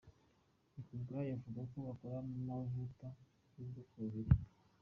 [0.73, 3.07] Nikubwayo avuga ko bakora amavuta
[3.55, 4.31] y’ubwoko bubiri.